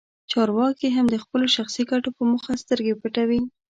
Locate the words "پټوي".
3.01-3.41